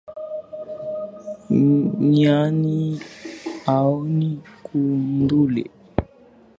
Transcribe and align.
Nyani 2.13 2.77
haoni 3.65 4.27
kundule 4.65 5.63